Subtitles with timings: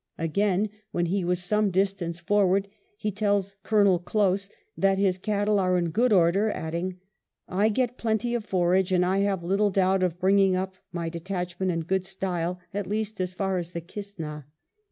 [0.17, 2.67] Again, when he was some distance forward,
[2.97, 6.99] he tells Colonel Close that his cattle are in good order, adding,
[7.47, 11.71] "I get plenty of forage; and I have little doubt of bringing up my detachment
[11.71, 14.45] in good style, at least as far as the Kistna."